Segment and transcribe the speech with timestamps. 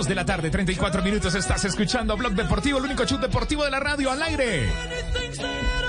[0.00, 1.34] 2 de la tarde, 34 minutos.
[1.34, 4.72] Estás escuchando Blog Deportivo, el único chute deportivo de la radio al aire.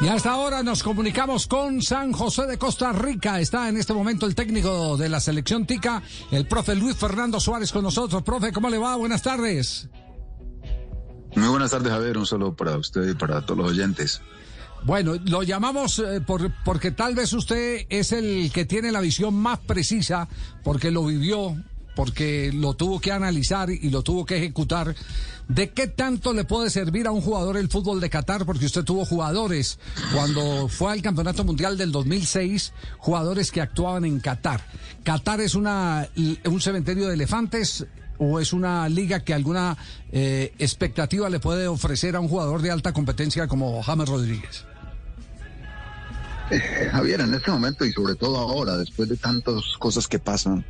[0.00, 3.38] Y hasta ahora nos comunicamos con San José de Costa Rica.
[3.38, 6.02] Está en este momento el técnico de la selección TICA,
[6.32, 8.24] el profe Luis Fernando Suárez con nosotros.
[8.24, 8.96] Profe, ¿cómo le va?
[8.96, 9.88] Buenas tardes.
[11.36, 12.18] Muy buenas tardes, Javier.
[12.18, 14.20] Un saludo para usted y para todos los oyentes.
[14.82, 19.34] Bueno, lo llamamos eh, por, porque tal vez usted es el que tiene la visión
[19.34, 20.28] más precisa,
[20.64, 21.54] porque lo vivió,
[22.00, 24.96] porque lo tuvo que analizar y lo tuvo que ejecutar.
[25.48, 28.46] ¿De qué tanto le puede servir a un jugador el fútbol de Qatar?
[28.46, 29.78] Porque usted tuvo jugadores
[30.14, 34.64] cuando fue al Campeonato Mundial del 2006, jugadores que actuaban en Qatar.
[35.04, 36.08] ¿Qatar es una,
[36.46, 37.84] un cementerio de elefantes?
[38.16, 39.76] ¿O es una liga que alguna
[40.10, 44.64] eh, expectativa le puede ofrecer a un jugador de alta competencia como James Rodríguez?
[46.92, 50.64] Javier, en este momento y sobre todo ahora, después de tantas cosas que pasan,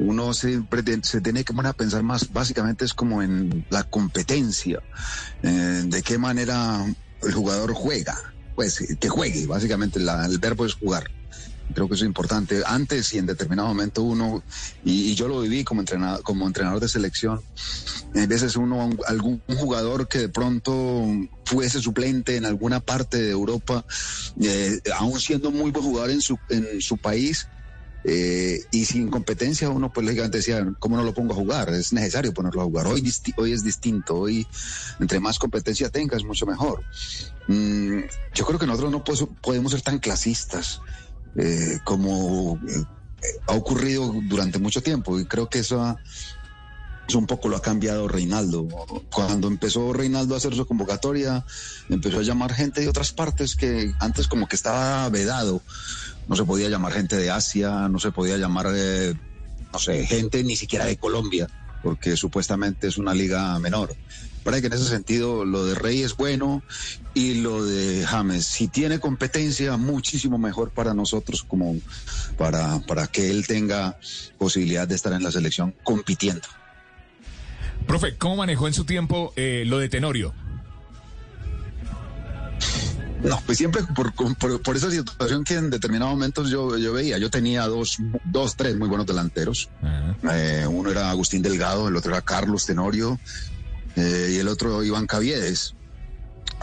[0.00, 4.82] uno siempre se tiene que poner a pensar más, básicamente es como en la competencia,
[5.42, 6.84] eh, de qué manera
[7.22, 8.16] el jugador juega,
[8.54, 11.04] pues que juegue, básicamente el verbo es jugar.
[11.72, 12.62] Creo que eso es importante.
[12.66, 14.42] Antes y en determinado momento uno,
[14.84, 17.40] y, yo lo viví como entrenador, como entrenador de selección,
[18.16, 21.06] a veces uno, algún jugador que de pronto
[21.44, 23.84] fuese suplente en alguna parte de Europa,
[24.40, 27.46] eh, aún siendo muy buen jugador en su, en su país,
[28.04, 31.68] eh, y sin competencia uno pues lógicamente decía, ¿cómo no lo pongo a jugar?
[31.70, 32.86] Es necesario ponerlo a jugar.
[32.86, 34.46] Hoy, hoy es distinto, hoy
[34.98, 36.82] entre más competencia tengas, mucho mejor.
[37.46, 38.00] Mm,
[38.34, 39.04] yo creo que nosotros no
[39.40, 40.80] podemos ser tan clasistas
[41.36, 42.84] eh, como eh,
[43.46, 45.98] ha ocurrido durante mucho tiempo y creo que eso,
[47.10, 48.68] eso un poco lo ha cambiado Reinaldo.
[49.12, 51.44] Cuando empezó Reinaldo a hacer su convocatoria,
[51.88, 55.60] empezó a llamar gente de otras partes que antes como que estaba vedado.
[56.28, 59.14] No se podía llamar gente de Asia, no se podía llamar, eh,
[59.72, 61.48] no sé, gente ni siquiera de Colombia,
[61.82, 63.96] porque supuestamente es una liga menor.
[64.44, 66.62] Para que en ese sentido lo de Rey es bueno
[67.12, 71.74] y lo de James, si tiene competencia, muchísimo mejor para nosotros como
[72.38, 73.98] para, para que él tenga
[74.38, 76.46] posibilidad de estar en la selección compitiendo.
[77.90, 80.32] Profe, ¿cómo manejó en su tiempo eh, lo de Tenorio?
[83.24, 84.12] No, pues siempre por,
[84.62, 87.18] por, esa situación que en determinados momentos yo, yo veía.
[87.18, 87.96] Yo tenía dos,
[88.26, 89.70] dos, tres muy buenos delanteros.
[90.32, 93.18] Eh, uno era Agustín Delgado, el otro era Carlos Tenorio
[93.96, 95.74] eh, y el otro Iván Caviedes.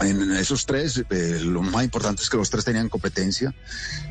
[0.00, 3.54] En esos tres, eh, lo más importante es que los tres tenían competencia.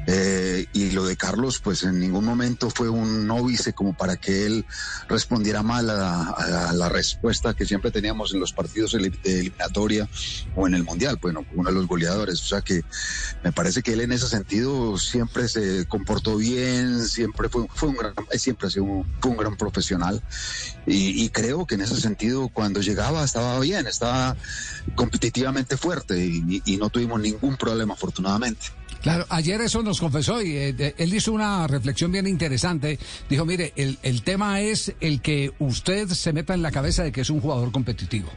[0.06, 4.46] Eh, y lo de Carlos, pues en ningún momento fue un novice como para que
[4.46, 4.66] él
[5.08, 10.10] respondiera mal a, la respuesta que siempre teníamos en los partidos de eliminatoria
[10.56, 12.42] o en el Mundial, bueno, uno de los goleadores.
[12.42, 12.84] O sea que
[13.44, 17.98] me parece que él en ese sentido siempre se comportó bien, siempre fue, fue un
[17.98, 20.22] gran, siempre ha sido un, fue un gran profesional.
[20.86, 24.38] Y, creo que en ese sentido, cuando llegaba, estaba bien, estaba
[24.96, 28.68] competitivamente fuerte y, no tuvimos ningún problema, afortunadamente.
[29.02, 33.00] Claro, ayer eso nos confesó y eh, él hizo una reflexión bien interesante.
[33.30, 37.12] Dijo, mire, el, el tema es el que usted se meta en la cabeza de
[37.12, 38.30] que es un jugador competitivo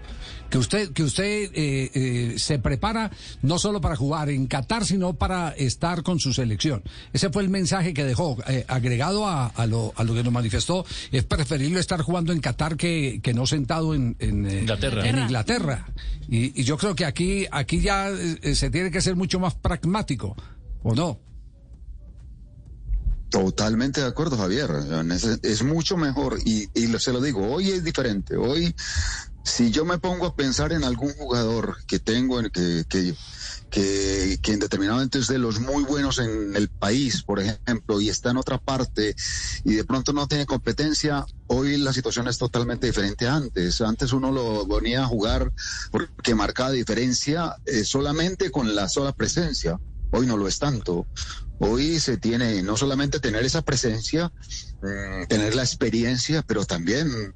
[0.51, 3.11] que usted, que usted eh, eh, se prepara
[3.43, 6.83] no solo para jugar en Qatar, sino para estar con su selección.
[7.13, 10.33] Ese fue el mensaje que dejó, eh, agregado a, a, lo, a lo que nos
[10.33, 10.85] manifestó.
[11.13, 15.09] Es preferible estar jugando en Qatar que, que no sentado en, en Inglaterra.
[15.09, 15.87] En Inglaterra.
[16.29, 18.11] Y, y, yo creo que aquí, aquí ya
[18.53, 20.37] se tiene que ser mucho más pragmático,
[20.83, 21.19] ¿o no?
[23.31, 24.69] Totalmente de acuerdo, Javier.
[25.43, 28.37] Es, mucho mejor y, y, se lo digo, hoy es diferente.
[28.37, 28.75] Hoy
[29.45, 33.15] si yo me pongo a pensar en algún jugador que tengo, que, que,
[33.71, 38.01] que, que en determinado momento es de los muy buenos en el país, por ejemplo,
[38.01, 39.15] y está en otra parte
[39.65, 43.81] y de pronto no tiene competencia, hoy la situación es totalmente diferente a antes.
[43.81, 45.53] Antes uno lo venía a jugar
[45.91, 49.79] porque marcaba diferencia eh, solamente con la sola presencia.
[50.11, 51.07] Hoy no lo es tanto.
[51.63, 54.33] Hoy se tiene no solamente tener esa presencia,
[54.83, 57.35] mm, tener la experiencia, pero también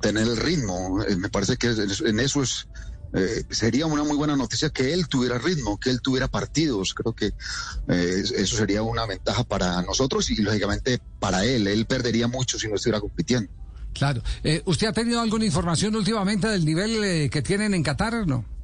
[0.00, 1.02] tener el ritmo.
[1.04, 2.68] Eh, me parece que en eso es
[3.14, 6.94] eh, sería una muy buena noticia que él tuviera ritmo, que él tuviera partidos.
[6.94, 11.66] Creo que eh, eso sería una ventaja para nosotros y lógicamente para él.
[11.66, 13.50] Él perdería mucho si no estuviera compitiendo.
[13.92, 14.22] Claro.
[14.64, 18.26] ¿Usted ha tenido alguna información últimamente del nivel que tienen en Qatar?
[18.26, 18.55] No.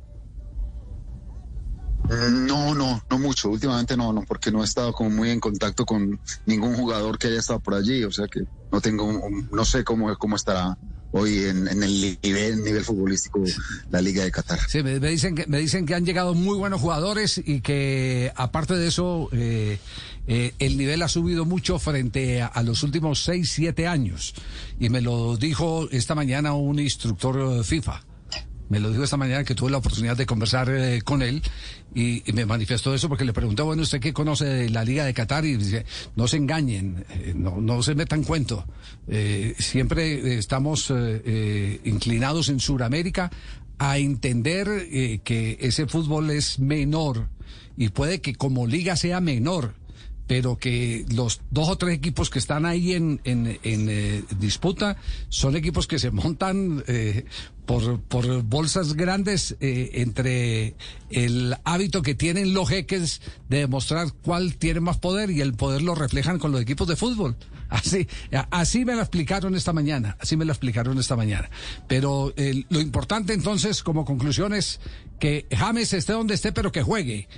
[2.31, 3.51] No, no, no mucho.
[3.51, 7.29] Últimamente no, no, porque no he estado como muy en contacto con ningún jugador que
[7.29, 8.05] haya estado por allí.
[8.05, 9.21] O sea que no tengo,
[9.51, 10.77] no sé cómo, cómo estará
[11.13, 13.43] hoy en, el nivel, nivel futbolístico
[13.91, 14.59] la Liga de Qatar.
[14.69, 18.75] Sí, me, dicen que me dicen que han llegado muy buenos jugadores y que aparte
[18.75, 19.79] de eso eh,
[20.27, 24.35] eh, el nivel ha subido mucho frente a, los últimos 6, 7 años.
[24.81, 28.03] Y me lo dijo esta mañana un instructor eh, FIFA.
[28.73, 31.43] Me lo dijo esta mañana que tuve la oportunidad de conversar eh, con él
[31.95, 35.13] y, me manifestó eso porque le pregunté, bueno, ¿usted qué conoce de la Liga de
[35.13, 35.45] Qatar?
[35.45, 35.85] Y dice,
[36.17, 37.05] no se engañen,
[37.35, 38.65] no, no se metan cuento.
[39.59, 40.91] siempre estamos
[41.85, 43.31] inclinados en Sudamérica
[43.77, 47.29] a entender que ese fútbol es menor
[47.77, 49.75] y puede que como liga sea menor,
[50.33, 54.97] pero que los dos o tres equipos que están ahí en, en, eh, disputa
[55.29, 57.27] son equipos que se montan eh,
[57.67, 60.75] por, por bolsas grandes eh, entre
[61.11, 63.21] el hábito que tienen los jeques
[63.51, 66.97] de demostrar cuál tiene más poder y el poder lo reflejan con los equipos de
[66.97, 67.37] fútbol.
[67.69, 68.07] Así,
[68.51, 71.51] así me lo explicaron esta mañana, así me lo explicaron esta mañana.
[71.89, 72.35] Pero
[72.69, 74.81] lo importante entonces como conclusión es
[75.19, 77.29] que James esté donde esté, pero que juegue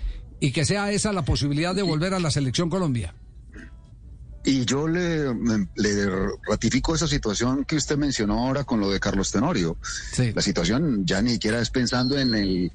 [0.40, 3.14] y que sea esa la posibilidad de volver a la selección Colombia.
[4.46, 5.32] Y yo le,
[5.76, 6.06] le,
[6.46, 9.78] ratifico esa situación que usted mencionó ahora con lo de Carlos Tenorio.
[10.34, 12.72] La situación ya ni siquiera es pensando en el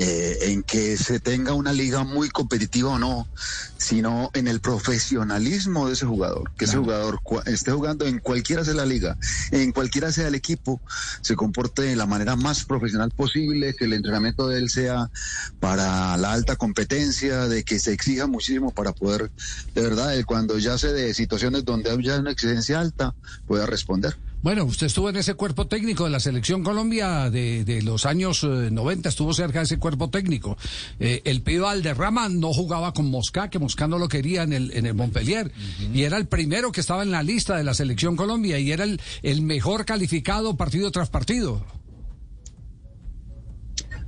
[0.00, 3.28] eh, en que se tenga una liga muy competitiva o no,
[3.76, 8.74] sino en el profesionalismo de ese jugador, que ese jugador esté jugando en cualquiera sea
[8.74, 9.18] la liga,
[9.50, 10.80] en cualquiera sea el equipo,
[11.20, 15.10] se comporte de la manera más profesional posible, que el entrenamiento de él sea
[15.58, 19.32] para la alta competencia, de que se exija muchísimo para poder,
[19.74, 23.16] de verdad, cuando ya se de situaciones donde hay una exigencia alta,
[23.46, 24.16] pueda responder.
[24.40, 29.08] Bueno, usted estuvo en ese cuerpo técnico de la selección Colombia de, los años 90,
[29.08, 30.56] eh, estuvo cerca de ese cuerpo técnico.
[31.00, 34.72] Eh, el Pío Alderrama no jugaba con Mosca, que Mosca no lo quería en el,
[34.72, 35.50] en el Montpellier,
[35.92, 38.84] y era el primero que estaba en la lista de la selección Colombia, y era
[38.84, 41.64] el, el mejor calificado partido tras partido.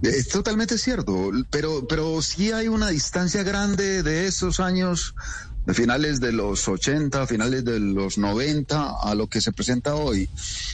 [0.03, 5.15] Es totalmente cierto, pero, pero sí hay una distancia grande de esos años
[5.67, 10.29] de finales de los 80, finales de los 90 a lo que se presenta hoy.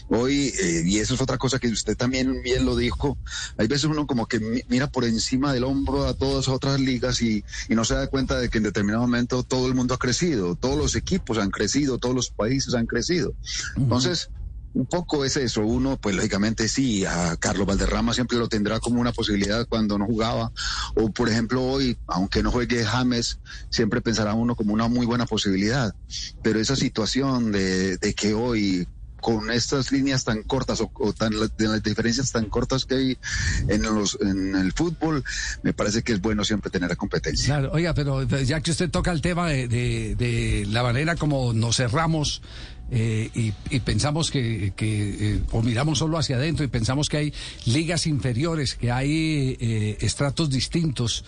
[0.08, 3.18] Hoy, eh, y eso es otra cosa que usted también bien lo dijo,
[3.56, 7.44] hay veces uno como que mira por encima del hombro a todas otras ligas y,
[7.68, 10.54] y no se da cuenta de que en determinado momento todo el mundo ha crecido,
[10.54, 13.34] todos los equipos han crecido, todos los países han crecido.
[13.76, 14.30] Entonces,
[14.76, 15.62] un poco es eso.
[15.62, 20.04] Uno, pues lógicamente sí, a Carlos Valderrama siempre lo tendrá como una posibilidad cuando no
[20.04, 20.52] jugaba.
[20.94, 23.38] O por ejemplo hoy, aunque no juegue James,
[23.70, 25.94] siempre pensará uno como una muy buena posibilidad.
[26.42, 28.86] Pero esa situación de, que hoy
[29.22, 31.50] con estas líneas tan cortas o, tan las
[31.82, 33.18] diferencias tan cortas que hay
[33.66, 35.24] en los en el fútbol
[35.62, 39.22] me parece que es bueno siempre tener competencia oiga pero ya que usted toca el
[39.22, 42.42] tema de, de la manera como nos cerramos
[42.90, 47.34] eh, y, pensamos que, eh, o miramos solo hacia adentro y pensamos que hay
[47.64, 51.24] ligas inferiores, que hay eh, estratos distintos,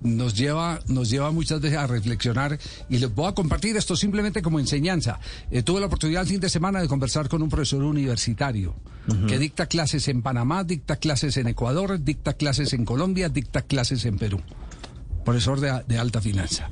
[0.00, 2.58] nos, lleva, nos lleva muchas veces a reflexionar
[2.90, 5.20] y les voy a compartir esto simplemente como enseñanza.
[5.64, 8.74] tuve la oportunidad el fin de semana de conversar con un profesor universitario
[9.28, 14.04] que dicta clases en Panamá, dicta clases en Ecuador, dicta clases en Colombia, dicta clases
[14.06, 14.42] en Perú
[15.28, 16.70] profesor de, alta finanza.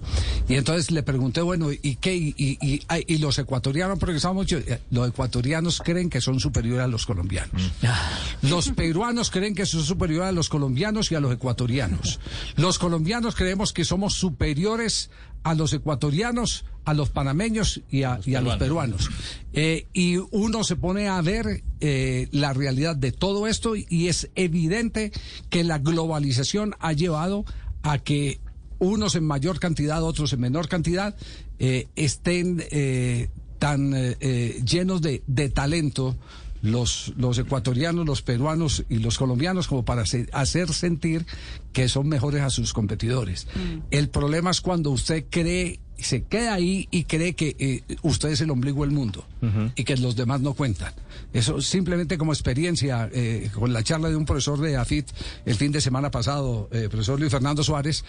[0.48, 2.14] Y entonces le pregunté, bueno, ¿y qué?
[2.14, 7.04] Y, y, los ecuatorianos, porque estamos eh, los ecuatorianos creen que son superiores a los
[7.04, 7.72] colombianos.
[7.82, 8.48] Mm.
[8.48, 12.20] Los peruanos creen que son superiores a los colombianos y a los ecuatorianos.
[12.56, 15.10] Los colombianos creemos que somos superiores
[15.42, 19.10] a los ecuatorianos, a los panameños y a los, peruanos.
[19.52, 24.30] Eh, y uno se pone a ver eh, la realidad de todo esto y es
[24.34, 25.12] evidente
[25.50, 27.44] que la globalización ha llevado
[27.82, 28.40] a que
[28.78, 31.14] unos en mayor cantidad, otros en menor cantidad,
[31.58, 33.28] eh, estén eh,
[33.58, 36.16] tan eh, llenos de, de talento
[36.62, 41.26] los, los ecuatorianos, los peruanos y los colombianos como para hacer sentir
[41.72, 43.46] que son mejores a sus competidores.
[43.54, 43.78] Mm.
[43.90, 48.40] El problema es cuando usted cree, se queda ahí y cree que eh, usted es
[48.40, 49.26] el ombligo del mundo
[49.74, 50.92] y que los demás no cuentan.
[51.32, 55.08] Eso simplemente como experiencia, eh, con la charla de un profesor de AFIT
[55.44, 58.04] el fin de semana pasado, eh, profesor Luis Fernando Suárez,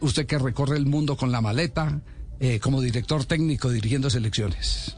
[0.00, 2.00] usted que recorre el mundo con la maleta,
[2.62, 4.96] como director técnico dirigiendo selecciones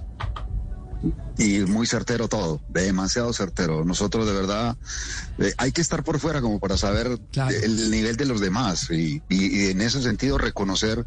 [1.39, 3.85] y muy certero todo, demasiado certero.
[3.85, 4.77] Nosotros de verdad
[5.39, 7.19] eh, hay que estar por fuera como para saber
[7.63, 11.05] el nivel de los demás y, en ese sentido reconocer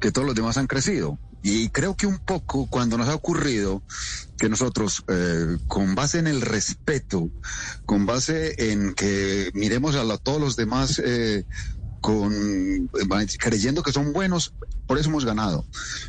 [0.00, 1.18] que todos los demás han crecido.
[1.42, 3.82] Y creo que un poco cuando nos ha ocurrido
[4.38, 7.30] que nosotros, eh, con base en el respeto,
[7.86, 11.44] con base en que miremos a todos los demás eh,
[12.00, 12.90] con
[13.38, 14.52] creyendo que son buenos,
[14.86, 15.66] por eso hemos ganado.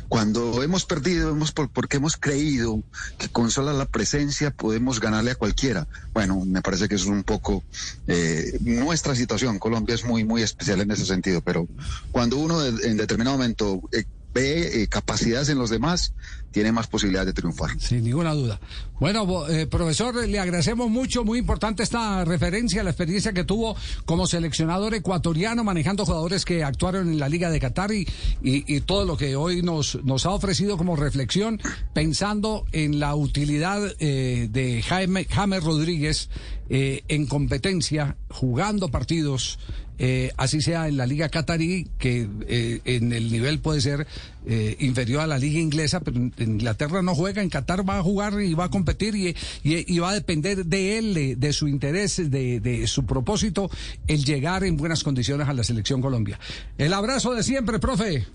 [0.08, 2.82] Cuando hemos perdido, hemos por, porque hemos creído
[3.18, 5.86] que con sola la presencia podemos ganarle a cualquiera.
[6.14, 7.62] Bueno, me parece que es un poco
[8.06, 9.58] eh, nuestra situación.
[9.58, 11.68] Colombia es muy, muy especial en ese sentido, pero
[12.12, 16.12] cuando uno en determinado momento eh, ve eh, capacidades en los demás,
[16.50, 17.70] tiene más posibilidades de triunfar.
[17.78, 18.60] Sin ninguna duda.
[18.98, 24.26] Bueno, eh, profesor, le agradecemos mucho, muy importante esta referencia, la experiencia que tuvo como
[24.26, 28.06] seleccionador ecuatoriano manejando jugadores que actuaron en la Liga de Qatar y,
[28.42, 31.60] y, todo lo que hoy nos, nos ha ofrecido como reflexión,
[31.94, 36.28] pensando en la utilidad eh, de Jaime, Jaime Rodríguez
[36.70, 39.58] eh, en competencia, jugando partidos
[40.02, 44.06] eh, así sea en la liga catarí, que eh, en el nivel puede ser
[44.46, 48.02] eh, inferior a la liga inglesa, pero en Inglaterra no juega, en Qatar va a
[48.02, 52.30] jugar y va a competir y, y, va a depender de él, de, su interés,
[52.30, 53.70] de, su propósito,
[54.06, 56.40] el llegar en buenas condiciones a la selección Colombia.
[56.78, 58.26] El abrazo de siempre, profe.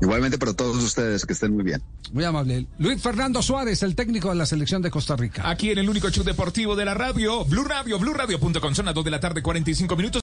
[0.00, 1.82] Igualmente para todos ustedes, que estén muy bien.
[2.12, 2.66] Muy amable.
[2.78, 5.48] Luis Fernando Suárez, el técnico de la selección de Costa Rica.
[5.48, 9.04] Aquí en el único show deportivo de la radio, Blue Radio, BlueRadio.com, son las 2
[9.04, 10.14] de la tarde, 45 minutos.